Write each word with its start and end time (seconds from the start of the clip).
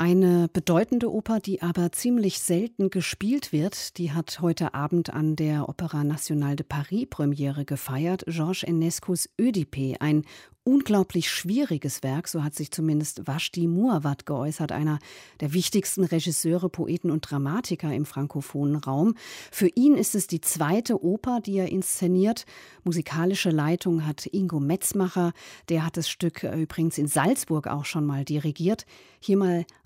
eine 0.00 0.48
bedeutende 0.50 1.12
Oper, 1.12 1.40
die 1.40 1.60
aber 1.60 1.92
ziemlich 1.92 2.40
selten 2.40 2.88
gespielt 2.88 3.52
wird, 3.52 3.98
die 3.98 4.12
hat 4.12 4.40
heute 4.40 4.72
Abend 4.72 5.12
an 5.12 5.36
der 5.36 5.68
Opera 5.68 6.04
Nationale 6.04 6.56
de 6.56 6.64
Paris 6.66 7.06
Premiere 7.10 7.66
gefeiert. 7.66 8.24
Georges 8.26 8.62
Enescos 8.62 9.28
Oedipe, 9.38 10.00
ein 10.00 10.24
unglaublich 10.64 11.30
schwieriges 11.30 12.02
Werk, 12.02 12.28
so 12.28 12.42
hat 12.42 12.54
sich 12.54 12.70
zumindest 12.70 13.26
Vashti 13.26 13.66
Muawat 13.66 14.24
geäußert, 14.24 14.72
einer 14.72 15.00
der 15.40 15.52
wichtigsten 15.52 16.04
Regisseure, 16.04 16.70
Poeten 16.70 17.10
und 17.10 17.30
Dramatiker 17.30 17.92
im 17.92 18.06
frankophonen 18.06 18.76
Raum. 18.76 19.14
Für 19.50 19.68
ihn 19.68 19.96
ist 19.96 20.14
es 20.14 20.26
die 20.26 20.40
zweite 20.40 21.02
Oper, 21.02 21.40
die 21.40 21.58
er 21.58 21.68
inszeniert. 21.68 22.46
Musikalische 22.84 23.50
Leitung 23.50 24.06
hat 24.06 24.26
Ingo 24.32 24.60
Metzmacher, 24.60 25.32
der 25.68 25.84
hat 25.84 25.98
das 25.98 26.08
Stück 26.08 26.42
übrigens 26.42 26.96
in 26.96 27.06
Salzburg 27.06 27.66
auch 27.66 27.84
schon 27.84 28.06
mal 28.06 28.24
dirigiert. 28.24 28.86
Hier 29.20 29.36
mal 29.36 29.66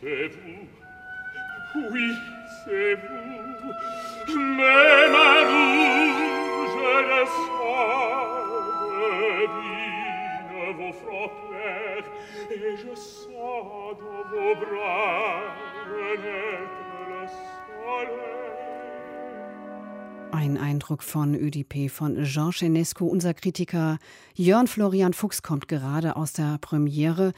c'est 0.00 0.28
vous. 0.28 1.90
Oui, 1.92 2.12
c'est 2.64 2.94
vous. 2.94 4.34
mais 4.34 5.08
ma 5.12 5.32
vous, 5.50 6.12
je 6.72 6.92
le 7.10 7.22
sens, 7.26 8.50
devine 9.30 10.72
vos 10.78 10.92
frontières, 10.92 12.08
et 12.50 12.76
je 12.76 12.94
sens 12.94 13.96
dans 14.00 14.24
vos 14.30 14.54
bras 14.54 15.42
renaître 15.86 16.88
le 17.08 17.22
soleil. 17.26 18.39
Ein 20.40 20.56
Eindruck 20.56 21.02
von 21.02 21.34
Ödipe 21.34 21.90
von 21.90 22.14
Georges 22.24 22.62
Enesco. 22.62 23.04
Unser 23.04 23.34
Kritiker 23.34 23.98
Jörn 24.34 24.68
Florian 24.68 25.12
Fuchs 25.12 25.42
kommt 25.42 25.68
gerade 25.68 26.16
aus 26.16 26.32
der 26.32 26.56
Premiere. 26.62 27.34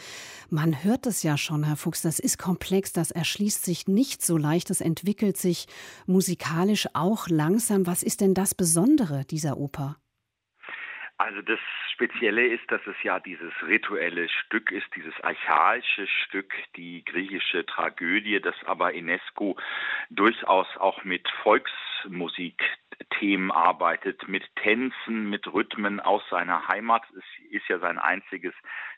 Man 0.50 0.84
hört 0.84 1.06
es 1.06 1.24
ja 1.24 1.36
schon, 1.36 1.64
Herr 1.64 1.74
Fuchs, 1.74 2.02
das 2.02 2.20
ist 2.20 2.38
komplex, 2.38 2.92
das 2.92 3.10
erschließt 3.10 3.64
sich 3.64 3.88
nicht 3.88 4.22
so 4.22 4.36
leicht, 4.36 4.70
das 4.70 4.80
entwickelt 4.80 5.36
sich 5.36 5.66
musikalisch 6.06 6.86
auch 6.94 7.26
langsam. 7.26 7.88
Was 7.88 8.04
ist 8.04 8.20
denn 8.20 8.34
das 8.34 8.54
Besondere 8.54 9.24
dieser 9.24 9.56
Oper? 9.56 9.96
Also 11.18 11.42
das 11.42 11.58
Spezielle 11.92 12.46
ist, 12.46 12.70
dass 12.70 12.86
es 12.86 12.96
ja 13.02 13.18
dieses 13.18 13.52
rituelle 13.66 14.28
Stück 14.28 14.70
ist, 14.70 14.86
dieses 14.94 15.14
archaische 15.22 16.06
Stück, 16.06 16.54
die 16.76 17.04
griechische 17.04 17.66
Tragödie, 17.66 18.40
das 18.40 18.54
aber 18.64 18.92
Inesco 18.92 19.56
durchaus 20.10 20.68
auch 20.76 21.02
mit 21.02 21.28
Volksmusikthemen 23.02 23.50
arbeitet, 23.50 24.28
mit 24.28 24.44
Tänzen, 24.56 25.28
mit 25.28 25.46
Rhythmen 25.52 26.00
aus 26.00 26.22
seiner 26.30 26.68
Heimat. 26.68 27.02
Es 27.10 27.50
ist 27.50 27.68
ja 27.68 27.78
sein 27.78 27.98
einziges 27.98 28.54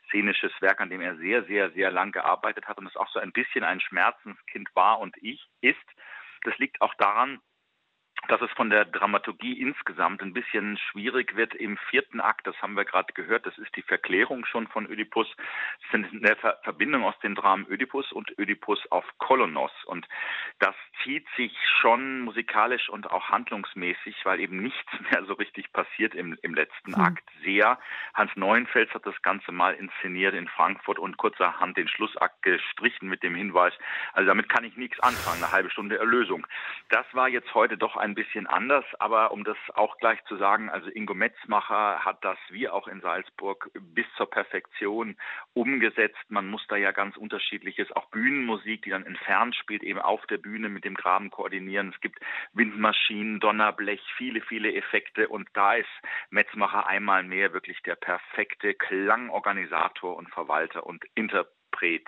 szenisches 0.07 0.51
Werk, 0.61 0.81
an 0.81 0.89
dem 0.89 1.01
er 1.01 1.15
sehr, 1.17 1.43
sehr, 1.45 1.71
sehr 1.71 1.91
lang 1.91 2.11
gearbeitet 2.11 2.67
hat 2.67 2.77
und 2.77 2.87
es 2.87 2.95
auch 2.95 3.09
so 3.09 3.19
ein 3.19 3.31
bisschen 3.31 3.63
ein 3.63 3.79
Schmerzenskind 3.79 4.69
war 4.75 4.99
und 4.99 5.15
ich 5.21 5.47
ist. 5.61 5.77
Das 6.43 6.57
liegt 6.57 6.81
auch 6.81 6.93
daran, 6.95 7.39
dass 8.27 8.41
es 8.41 8.51
von 8.51 8.69
der 8.69 8.85
Dramaturgie 8.85 9.59
insgesamt 9.59 10.21
ein 10.21 10.33
bisschen 10.33 10.77
schwierig 10.77 11.35
wird 11.35 11.55
im 11.55 11.77
vierten 11.89 12.19
Akt. 12.19 12.47
Das 12.47 12.59
haben 12.61 12.75
wir 12.75 12.85
gerade 12.85 13.13
gehört. 13.13 13.45
Das 13.45 13.57
ist 13.57 13.75
die 13.75 13.81
Verklärung 13.81 14.45
schon 14.45 14.67
von 14.67 14.85
Ödipus. 14.89 15.27
Das 15.91 16.01
ist 16.01 16.13
eine 16.13 16.35
Verbindung 16.63 17.03
aus 17.03 17.17
den 17.19 17.35
Dramen 17.35 17.65
Ödipus 17.69 18.11
und 18.11 18.37
Ödipus 18.37 18.79
auf 18.91 19.05
Kolonos. 19.17 19.71
Und 19.85 20.07
das 20.59 20.75
zieht 21.03 21.27
sich 21.37 21.55
schon 21.79 22.21
musikalisch 22.21 22.89
und 22.89 23.11
auch 23.11 23.29
handlungsmäßig, 23.29 24.15
weil 24.23 24.39
eben 24.39 24.61
nichts 24.61 24.91
mehr 25.11 25.23
so 25.25 25.33
richtig 25.33 25.71
passiert 25.71 26.15
im, 26.15 26.37
im 26.41 26.55
letzten 26.55 26.95
hm. 26.95 27.01
Akt. 27.01 27.23
Sehr. 27.43 27.79
Hans 28.13 28.31
Neuenfels 28.35 28.93
hat 28.93 29.05
das 29.05 29.21
Ganze 29.21 29.51
mal 29.51 29.73
inszeniert 29.73 30.33
in 30.33 30.47
Frankfurt 30.47 30.99
und 30.99 31.17
kurzerhand 31.17 31.77
den 31.77 31.87
Schlussakt 31.87 32.41
gestrichen 32.41 33.07
mit 33.07 33.23
dem 33.23 33.35
Hinweis, 33.35 33.73
also 34.13 34.27
damit 34.27 34.49
kann 34.49 34.63
ich 34.63 34.75
nichts 34.77 34.99
anfangen, 34.99 35.43
eine 35.43 35.51
halbe 35.51 35.69
Stunde 35.69 35.97
Erlösung. 35.97 36.47
Das 36.89 37.05
war 37.13 37.27
jetzt 37.27 37.53
heute 37.53 37.77
doch 37.77 37.95
ein 37.97 38.14
bisschen 38.15 38.47
anders, 38.47 38.85
aber 38.99 39.31
um 39.31 39.43
das 39.43 39.57
auch 39.73 39.97
gleich 39.97 40.23
zu 40.25 40.37
sagen, 40.37 40.69
also 40.69 40.89
Ingo 40.89 41.13
Metzmacher 41.13 42.03
hat 42.03 42.23
das 42.23 42.37
wie 42.49 42.67
auch 42.67 42.87
in 42.87 43.01
Salzburg 43.01 43.69
bis 43.73 44.05
zur 44.17 44.29
Perfektion 44.29 45.17
umgesetzt. 45.53 46.17
Man 46.29 46.47
muss 46.47 46.65
da 46.67 46.75
ja 46.77 46.91
ganz 46.91 47.17
unterschiedliches, 47.17 47.91
auch 47.91 48.09
Bühnenmusik, 48.09 48.81
die 48.83 48.89
dann 48.89 49.05
entfernt 49.05 49.55
spielt, 49.55 49.83
eben 49.83 49.99
auf 49.99 50.25
der 50.27 50.37
Bühne 50.37 50.69
mit 50.69 50.85
dem 50.85 50.95
Graben 50.95 51.29
koordinieren. 51.29 51.91
Es 51.93 52.01
gibt 52.01 52.19
Windmaschinen, 52.53 53.39
Donnerblech, 53.39 54.01
viele, 54.17 54.41
viele 54.41 54.73
Effekte 54.73 55.27
und 55.27 55.47
da 55.53 55.75
ist 55.75 55.89
Metzmacher 56.29 56.87
einmal 56.87 57.23
mehr 57.23 57.53
wirklich 57.53 57.81
der 57.83 57.95
perfekte 57.95 58.73
Klangorganisator 58.73 60.15
und 60.15 60.29
Verwalter 60.29 60.85
und 60.85 61.03
Interpret. 61.13 62.07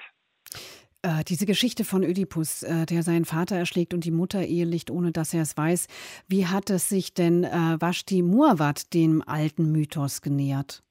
Äh, 1.03 1.23
diese 1.27 1.45
Geschichte 1.45 1.83
von 1.83 2.03
Ödipus, 2.03 2.63
äh, 2.63 2.85
der 2.85 3.03
seinen 3.03 3.25
Vater 3.25 3.55
erschlägt 3.55 3.93
und 3.93 4.03
die 4.03 4.11
Mutter 4.11 4.41
ehelicht, 4.41 4.89
ohne 4.89 5.11
dass 5.11 5.33
er 5.33 5.41
es 5.41 5.55
weiß, 5.55 5.87
wie 6.27 6.47
hat 6.47 6.69
es 6.69 6.89
sich 6.89 7.13
denn 7.13 7.43
äh, 7.43 7.79
Vashti 7.79 8.21
Muawat 8.21 8.93
dem 8.93 9.23
alten 9.25 9.71
Mythos 9.71 10.21
genähert? 10.21 10.83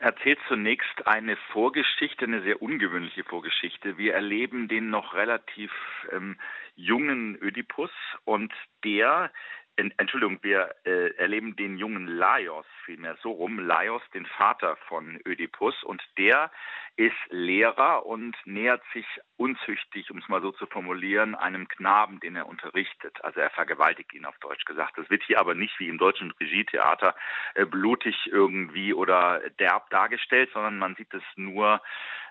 erzählt 0.00 0.38
zunächst 0.46 1.06
eine 1.06 1.36
Vorgeschichte, 1.52 2.24
eine 2.24 2.42
sehr 2.42 2.62
ungewöhnliche 2.62 3.24
Vorgeschichte. 3.24 3.98
Wir 3.98 4.14
erleben 4.14 4.68
den 4.68 4.90
noch 4.90 5.14
relativ 5.14 5.72
ähm, 6.12 6.36
jungen 6.76 7.36
Ödipus 7.42 7.90
und 8.24 8.52
der 8.84 9.32
Entschuldigung, 9.78 10.38
wir 10.42 10.74
äh, 10.84 11.14
erleben 11.16 11.54
den 11.54 11.76
jungen 11.76 12.08
Laios 12.08 12.66
vielmehr 12.84 13.16
so 13.22 13.30
rum, 13.30 13.60
Laios, 13.60 14.02
den 14.12 14.26
Vater 14.26 14.76
von 14.88 15.20
Ödipus, 15.24 15.84
und 15.84 16.02
der 16.18 16.50
ist 16.96 17.14
Lehrer 17.30 18.04
und 18.04 18.36
nähert 18.44 18.82
sich 18.92 19.06
unzüchtig, 19.36 20.10
um 20.10 20.18
es 20.18 20.28
mal 20.28 20.42
so 20.42 20.50
zu 20.50 20.66
formulieren, 20.66 21.36
einem 21.36 21.68
Knaben, 21.68 22.18
den 22.18 22.34
er 22.34 22.48
unterrichtet. 22.48 23.24
Also 23.24 23.38
er 23.38 23.50
vergewaltigt 23.50 24.12
ihn 24.14 24.24
auf 24.24 24.36
Deutsch 24.38 24.64
gesagt. 24.64 24.98
Das 24.98 25.08
wird 25.08 25.22
hier 25.22 25.38
aber 25.38 25.54
nicht 25.54 25.78
wie 25.78 25.88
im 25.88 25.98
deutschen 25.98 26.32
Regietheater 26.32 27.14
äh, 27.54 27.64
blutig 27.64 28.16
irgendwie 28.26 28.92
oder 28.92 29.40
derb 29.60 29.90
dargestellt, 29.90 30.50
sondern 30.52 30.78
man 30.78 30.96
sieht 30.96 31.14
es 31.14 31.22
nur 31.36 31.80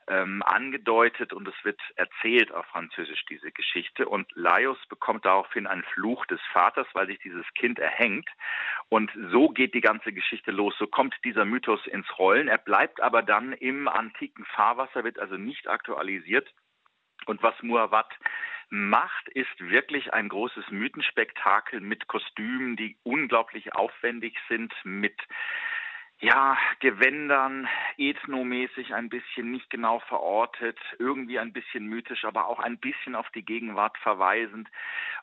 ähm, 0.08 0.42
angedeutet 0.44 1.34
und 1.34 1.48
es 1.48 1.56
wird 1.64 1.80
erzählt 1.96 2.52
auf 2.52 2.66
Französisch, 2.68 3.26
diese 3.26 3.52
Geschichte. 3.52 4.08
Und 4.08 4.28
Laios 4.36 4.78
bekommt 4.88 5.26
daraufhin 5.26 5.68
einen 5.68 5.84
Fluch 5.94 6.26
des 6.26 6.40
Vaters, 6.54 6.88
weil 6.94 7.08
sich 7.08 7.20
dieses 7.20 7.46
Kind 7.56 7.80
erhängt. 7.80 8.30
Und 8.90 9.12
so 9.32 9.50
geht 9.50 9.74
die 9.74 9.82
ganze 9.82 10.14
Geschichte 10.14 10.52
los. 10.52 10.76
So 10.78 10.88
kommt 10.88 11.16
dieser 11.24 11.46
Mythos 11.46 11.86
ins 11.88 12.08
Rollen. 12.18 12.48
Er 12.48 12.58
bleibt 12.58 13.02
aber 13.02 13.22
dann 13.22 13.54
im 13.54 13.88
antiken 13.88 14.46
Fahrwasser, 14.46 15.04
wird 15.04 15.20
also 15.20 15.36
nicht 15.36 15.68
aktualisiert. 15.68 16.48
Und 17.26 17.44
was 17.44 17.56
Muawat 17.62 18.14
macht, 18.70 19.30
ist 19.30 19.60
wirklich 19.60 20.14
ein 20.14 20.30
großes 20.30 20.70
Mythenspektakel 20.72 21.80
mit 21.80 22.08
Kostümen, 22.08 22.76
die 22.76 22.98
unglaublich 23.04 23.74
aufwendig 23.74 24.38
sind, 24.50 24.74
mit 24.84 25.16
ja, 26.20 26.58
Gewändern, 26.80 27.68
ethnomäßig 27.98 28.94
ein 28.96 29.10
bisschen 29.10 29.52
nicht 29.52 29.70
genau 29.70 30.00
verortet, 30.00 30.78
irgendwie 30.98 31.38
ein 31.38 31.54
bisschen 31.54 31.86
mythisch, 31.86 32.26
aber 32.26 32.48
auch 32.48 32.60
ein 32.60 32.80
bisschen 32.80 33.16
auf 33.16 33.30
die 33.36 33.46
Gegenwart 33.46 33.98
verweisend 34.00 34.68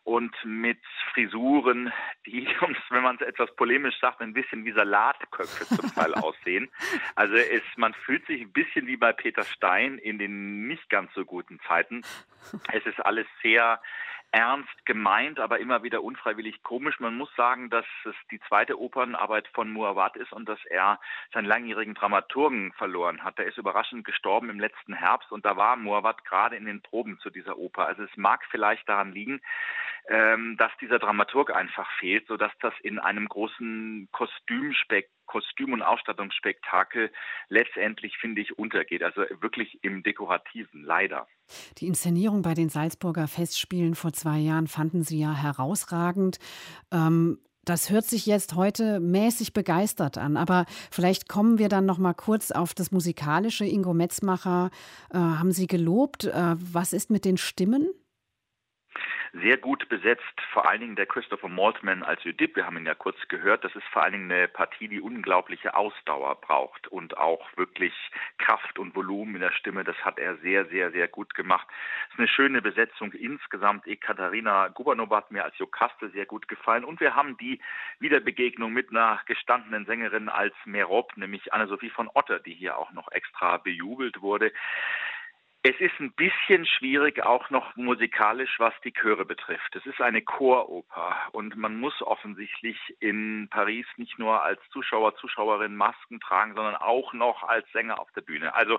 und 0.05 0.33
mit 0.45 0.79
Frisuren, 1.13 1.93
die 2.27 2.47
uns, 2.61 2.79
wenn 2.91 3.03
man 3.03 3.17
es 3.17 3.23
etwas 3.23 3.55
polemisch 3.57 3.99
sagt, 4.01 4.21
ein 4.21 4.35
bisschen 4.35 4.65
wie 4.65 4.73
Salatköpfe 4.73 5.65
zum 5.65 5.93
Teil 5.95 6.15
aussehen. 6.15 6.71
Also 7.17 7.35
es, 7.35 7.63
man 7.77 7.95
fühlt 7.95 8.25
sich 8.27 8.43
ein 8.43 8.53
bisschen 8.53 8.87
wie 8.87 8.97
bei 8.97 9.13
Peter 9.13 9.45
Stein 9.45 9.99
in 9.99 10.19
den 10.19 10.69
nicht 10.69 10.89
ganz 10.91 11.13
so 11.15 11.25
guten 11.25 11.59
Zeiten. 11.67 12.03
Es 12.73 12.87
ist 12.87 13.05
alles 13.05 13.27
sehr 13.43 13.81
ernst 14.35 14.85
gemeint, 14.85 15.39
aber 15.39 15.61
immer 15.61 15.85
wieder 15.85 16.03
unfreiwillig 16.03 16.65
komisch. 16.65 16.99
Man 16.99 17.17
muss 17.17 17.33
sagen, 17.37 17.71
dass 17.71 17.87
es 18.05 18.17
die 18.33 18.41
zweite 18.49 18.81
Opernarbeit 18.81 19.47
von 19.55 19.71
Muawat 19.71 20.17
ist 20.17 20.33
und 20.33 20.49
dass 20.49 20.59
er 20.65 20.99
seinen 21.33 21.45
langjährigen 21.45 21.95
Dramaturgen 21.95 22.73
verloren 22.73 23.23
hat. 23.23 23.39
Er 23.39 23.47
ist 23.47 23.59
überraschend 23.59 24.05
gestorben 24.05 24.51
im 24.51 24.59
letzten 24.59 24.93
Herbst 24.93 25.31
und 25.31 25.45
da 25.47 25.57
war 25.57 25.77
Muawat 25.77 26.25
gerade 26.25 26.57
in 26.57 26.65
den 26.65 26.83
Proben 26.83 27.21
zu 27.21 27.31
dieser 27.31 27.57
Oper. 27.59 27.87
Also 27.87 28.03
es 28.03 28.17
mag 28.17 28.45
vielleicht 28.51 28.89
daran 28.89 29.13
liegen, 29.13 29.41
ähm, 30.09 30.57
dass 30.57 30.73
dieser 30.81 30.99
Dramaturg 30.99 31.55
einfach 31.55 31.89
fehlt, 32.01 32.27
sodass 32.27 32.53
das 32.61 32.75
in 32.83 32.99
einem 32.99 33.29
großen 33.29 34.09
Kostümspektrum 34.11 35.14
Kostüm- 35.27 35.73
und 35.73 35.83
Ausstattungsspektakel 35.83 37.11
letztendlich, 37.49 38.17
finde 38.19 38.43
ich, 38.43 38.59
untergeht. 38.59 39.03
Also 39.03 39.23
wirklich 39.41 39.79
im 39.83 40.03
Dekorativen, 40.03 40.85
leider. 40.85 41.27
Die 41.79 41.87
Inszenierung 41.87 42.43
bei 42.43 42.55
den 42.55 42.69
Salzburger 42.69 43.29
Festspielen 43.29 43.95
vor 43.95 44.13
zwei 44.13 44.39
Jahren 44.39 44.67
fanden 44.67 45.03
Sie 45.03 45.21
ja 45.21 45.35
herausragend. 45.35 46.39
Ähm 46.93 47.39
das 47.65 47.91
hört 47.91 48.05
sich 48.05 48.27
jetzt 48.27 48.55
heute 48.55 49.01
mäßig 49.01 49.55
begeistert 49.55 50.19
an, 50.19 50.37
aber 50.37 50.67
vielleicht 50.91 51.29
kommen 51.29 51.59
wir 51.59 51.69
dann 51.69 51.87
noch 51.87 51.99
mal 51.99 52.13
kurz 52.13 52.51
auf 52.51 52.75
das 52.75 52.91
musikalische. 52.91 53.65
Ingo 53.65 53.95
Metzmacher 53.95 54.71
äh, 55.11 55.17
haben 55.17 55.51
Sie 55.51 55.67
gelobt. 55.67 56.25
Äh, 56.25 56.57
was 56.59 56.93
ist 56.93 57.11
mit 57.11 57.25
den 57.25 57.39
Stimmen? 57.39 57.89
Sehr 59.41 59.57
gut 59.57 59.89
besetzt, 59.89 60.23
vor 60.53 60.69
allen 60.69 60.81
Dingen 60.81 60.97
der 60.97 61.07
Christopher 61.07 61.49
Maltman 61.49 62.05
als 62.05 62.25
Oedipe. 62.25 62.57
Wir 62.57 62.67
haben 62.67 62.77
ihn 62.77 62.87
ja 62.87 62.95
kurz 62.95 63.17
gehört. 63.29 63.65
Das 63.65 63.75
ist 63.75 63.87
vor 63.93 64.03
allen 64.03 64.13
Dingen 64.13 64.31
eine 64.31 64.47
Partie, 64.47 64.87
die 64.87 65.01
unglaubliche 65.01 65.75
Ausdauer 65.75 66.41
braucht 66.41 66.87
und 66.89 67.17
auch 67.17 67.45
wirklich 67.57 67.93
Kraft 68.39 68.79
und 68.79 68.95
Volumen 68.95 69.35
in 69.35 69.41
der 69.41 69.53
Stimme. 69.53 69.83
Das 69.83 69.97
hat 70.05 70.19
er 70.19 70.37
sehr, 70.37 70.67
sehr, 70.67 70.93
sehr 70.93 71.09
gut 71.09 71.35
gemacht. 71.35 71.67
Es 72.07 72.13
ist 72.15 72.19
eine 72.21 72.29
schöne 72.29 72.63
Besetzung 72.63 73.13
insgesamt. 73.13 73.87
Ekaterina 73.89 74.69
Gubanova 74.69 75.17
hat 75.17 75.33
mir 75.33 75.45
als 75.45 75.59
Jokaste 75.59 76.11
sehr 76.11 76.27
gut 76.27 76.47
gefallen. 76.47 76.85
Und 76.85 77.01
wir 77.01 77.17
haben 77.17 77.37
die 77.39 77.61
Wiederbegegnung 77.99 78.73
mit 78.73 78.91
einer 78.91 79.21
gestandenen 79.27 79.85
Sängerin 79.87 80.29
als 80.29 80.55
Merop, 80.65 81.17
nämlich 81.17 81.53
Anne-Sophie 81.53 81.91
von 81.91 82.09
Otter, 82.15 82.39
die 82.39 82.55
hier 82.55 82.79
auch 82.79 82.93
noch 82.93 83.11
extra 83.11 83.57
bejubelt 83.57 84.23
wurde. 84.23 84.53
Es 85.67 85.81
ist 85.81 85.99
ein 85.99 86.13
bisschen 86.13 86.67
schwierig 86.67 87.25
auch 87.25 87.49
noch 87.49 87.75
musikalisch, 87.75 88.57
was 88.59 88.75
die 88.85 88.93
Chöre 88.93 89.25
betrifft. 89.25 89.75
Es 89.75 89.87
ist 89.87 89.99
eine 89.99 90.21
Choroper 90.21 91.17
und 91.33 91.57
man 91.57 91.81
muss 91.81 92.03
offensichtlich 92.03 92.77
in 93.01 93.49
Paris 93.49 93.87
nicht 93.97 94.19
nur 94.19 94.43
als 94.43 94.61
Zuschauer, 94.69 95.17
Zuschauerin 95.17 95.75
Masken 95.75 96.21
tragen, 96.21 96.55
sondern 96.55 96.77
auch 96.77 97.15
noch 97.15 97.45
als 97.45 97.67
Sänger 97.73 97.99
auf 97.99 98.13
der 98.13 98.21
Bühne. 98.21 98.55
Also 98.55 98.79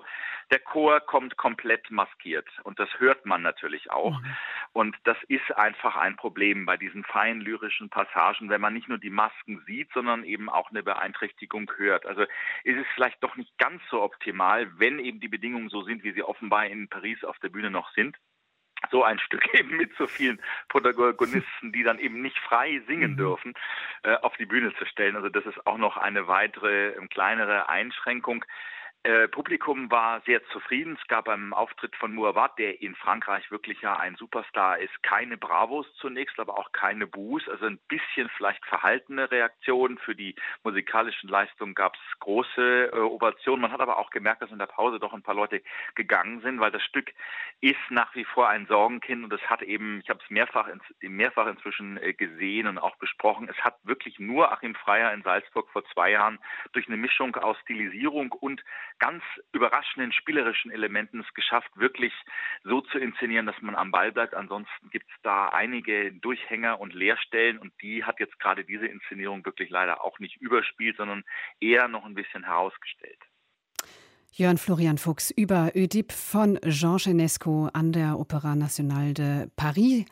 der 0.52 0.60
Chor 0.60 1.00
kommt 1.00 1.38
komplett 1.38 1.90
maskiert 1.90 2.48
und 2.62 2.78
das 2.78 2.90
hört 3.00 3.26
man 3.26 3.42
natürlich 3.42 3.90
auch. 3.90 4.20
Mhm. 4.20 4.36
Und 4.74 4.96
das 5.06 5.18
ist 5.28 5.58
einfach 5.58 5.96
ein 5.96 6.16
Problem 6.18 6.68
bei 6.68 6.78
diesen 6.78 7.04
feinen 7.04 7.42
lyrischen 7.42 7.90
Passagen, 7.90 8.52
wenn 8.52 8.62
man 8.62 8.76
nicht 8.76 8.90
nur 8.90 9.00
die 9.00 9.10
Masken 9.10 9.64
sieht, 9.66 9.92
sondern 9.92 10.24
eben 10.24 10.50
auch 10.50 10.70
eine 10.70 10.84
Beeinträchtigung 10.84 11.72
hört. 11.78 12.06
Also 12.06 12.26
ist 12.64 12.78
es 12.78 12.86
vielleicht 12.94 13.24
doch 13.24 13.36
nicht 13.38 13.58
ganz 13.58 13.82
so 13.90 14.04
optimal, 14.04 14.70
wenn 14.78 15.00
eben 15.00 15.20
die 15.20 15.30
Bedingungen 15.30 15.70
so 15.70 15.82
sind, 15.82 16.04
wie 16.04 16.12
sie 16.12 16.22
offenbar 16.22 16.68
in 16.68 16.75
Paris 16.90 17.24
auf 17.24 17.40
der 17.40 17.50
Bühne 17.50 17.72
noch 17.72 17.92
sind 17.94 18.18
so 18.92 19.04
ein 19.04 19.20
Stück 19.26 19.54
eben 19.54 19.78
mit 19.78 19.96
so 19.98 20.08
vielen 20.08 20.40
Protagonisten, 20.70 21.72
die 21.72 21.84
dann 21.84 22.00
eben 22.00 22.22
nicht 22.22 22.38
frei 22.40 22.82
singen 22.88 23.12
mhm. 23.12 23.18
dürfen, 23.18 23.54
äh, 24.04 24.16
auf 24.18 24.36
die 24.38 24.46
Bühne 24.46 24.74
zu 24.76 24.86
stellen. 24.86 25.16
Also 25.16 25.30
das 25.30 25.46
ist 25.46 25.66
auch 25.66 25.78
noch 25.78 25.98
eine 25.98 26.28
weitere, 26.28 26.90
äh, 26.90 27.08
kleinere 27.08 27.70
Einschränkung. 27.70 28.46
Äh, 29.06 29.28
Publikum 29.28 29.92
war 29.92 30.22
sehr 30.22 30.44
zufrieden. 30.48 30.98
Es 31.00 31.08
gab 31.08 31.26
beim 31.26 31.54
Auftritt 31.54 31.96
von 31.96 32.16
Muawat, 32.16 32.58
der 32.58 32.82
in 32.82 32.96
Frankreich 32.96 33.52
wirklich 33.52 33.80
ja 33.82 33.98
ein 33.98 34.16
Superstar 34.16 34.80
ist, 34.80 35.04
keine 35.04 35.38
Bravos 35.38 35.86
zunächst, 35.98 36.40
aber 36.40 36.58
auch 36.58 36.72
keine 36.72 37.06
Buß. 37.06 37.48
Also 37.50 37.68
ein 37.68 37.78
bisschen 37.88 38.32
vielleicht 38.36 38.66
verhaltene 38.66 39.30
Reaktionen. 39.30 40.00
Für 40.00 40.16
die 40.16 40.34
musikalischen 40.64 41.30
Leistungen 41.30 41.76
gab 41.76 41.94
es 41.94 42.20
große 42.20 42.94
äh, 42.94 42.98
Ovationen. 42.98 43.62
Man 43.62 43.72
hat 43.72 43.80
aber 43.80 44.00
auch 44.00 44.10
gemerkt, 44.10 44.42
dass 44.42 44.50
in 44.50 44.58
der 44.58 44.66
Pause 44.66 44.98
doch 44.98 45.14
ein 45.14 45.22
paar 45.22 45.36
Leute 45.36 45.62
gegangen 45.94 46.42
sind, 46.42 46.60
weil 46.60 46.72
das 46.72 46.82
Stück 46.82 47.14
ist 47.62 47.78
nach 47.92 48.16
wie 48.16 48.26
vor 48.26 48.50
ein 48.50 48.66
Sorgenkind 48.66 49.24
und 49.24 49.34
es 49.34 49.48
hat 49.48 49.62
eben, 49.62 50.00
ich 50.00 50.10
habe 50.10 50.20
es 50.24 50.32
mehrfach, 50.32 50.68
ins, 50.68 50.84
mehrfach 51.02 51.46
inzwischen 51.46 51.98
äh, 51.98 52.14
gesehen 52.14 52.66
und 52.66 52.80
auch 52.80 52.96
besprochen, 52.96 53.50
es 53.50 53.64
hat 53.64 53.78
wirklich 53.84 54.18
nur 54.18 54.52
Achim 54.52 54.74
Freier 54.74 55.14
in 55.14 55.22
Salzburg 55.22 55.70
vor 55.70 55.86
zwei 55.94 56.10
Jahren 56.10 56.40
durch 56.74 56.88
eine 56.88 56.98
Mischung 56.98 57.36
aus 57.36 57.56
Stilisierung 57.60 58.32
und 58.32 58.64
ganz 59.00 59.24
überraschenden 59.54 60.12
spielerischen 60.12 60.72
Elementen 60.72 61.20
es 61.20 61.34
geschafft, 61.34 61.70
wirklich 61.76 62.14
so 62.64 62.82
zu 62.82 62.98
inszenieren, 63.00 63.46
dass 63.46 63.62
man 63.62 63.76
am 63.76 63.92
Ball 63.92 64.12
bleibt. 64.12 64.34
Ansonsten 64.34 64.90
gibt 64.90 65.10
es 65.10 65.16
da 65.24 65.50
einige 65.50 66.14
Durchhänger 66.14 66.80
und 66.80 66.94
Leerstellen 66.94 67.58
und 67.58 67.74
die 67.82 68.04
hat 68.04 68.20
jetzt 68.20 68.40
gerade 68.40 68.64
diese 68.64 68.88
Inszenierung 68.88 69.46
wirklich 69.46 69.70
leider 69.70 70.04
auch 70.04 70.20
nicht 70.20 70.38
überspielt, 70.42 70.98
sondern 70.98 71.24
eher 71.60 71.88
noch 71.88 72.06
ein 72.06 72.16
bisschen 72.16 72.44
herausgestellt. 72.44 73.20
Jörn 74.32 74.58
Florian 74.58 74.98
Fuchs 74.98 75.32
über 75.32 75.72
Oedipe 75.76 76.14
von 76.14 76.60
Jean 76.68 76.98
Genesco 76.98 77.70
an 77.72 77.94
der 77.94 78.16
Opéra 78.16 78.56
Nationale 78.56 79.14
de 79.14 79.48
Paris. 79.56 80.06